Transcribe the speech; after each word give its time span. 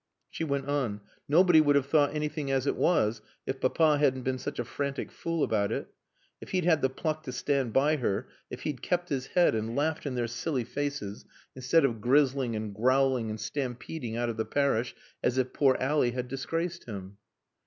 She 0.31 0.43
went 0.43 0.67
on. 0.67 1.01
"Nobody 1.29 1.61
would 1.61 1.75
have 1.75 1.85
thought 1.85 2.15
anything 2.15 2.49
as 2.49 2.65
it 2.65 2.75
was, 2.75 3.21
if 3.45 3.61
Papa 3.61 3.99
hadn't 3.99 4.23
been 4.23 4.39
such 4.39 4.57
a 4.57 4.65
frantic 4.65 5.11
fool 5.11 5.43
about 5.43 5.71
it. 5.71 5.89
It 6.41 6.49
he'd 6.49 6.65
had 6.65 6.81
the 6.81 6.89
pluck 6.89 7.21
to 7.21 7.31
stand 7.31 7.71
by 7.71 7.97
her, 7.97 8.27
if 8.49 8.61
he'd 8.63 8.81
kept 8.81 9.09
his 9.09 9.27
head 9.27 9.53
and 9.53 9.75
laughed 9.75 10.07
in 10.07 10.15
their 10.15 10.25
silly 10.25 10.63
faces, 10.63 11.25
instead 11.55 11.85
of 11.85 12.01
grizzling 12.01 12.55
and 12.55 12.73
growling 12.73 13.29
and 13.29 13.39
stampeding 13.39 14.17
out 14.17 14.29
of 14.29 14.37
the 14.37 14.43
parish 14.45 14.95
as 15.21 15.37
if 15.37 15.53
poor 15.53 15.77
Ally 15.79 16.09
had 16.09 16.27
disgraced 16.27 16.85
him." 16.85 17.17